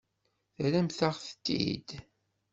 [0.55, 1.89] Terramt-aɣ-tent-id?